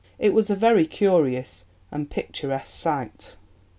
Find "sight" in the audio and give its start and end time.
2.75-3.35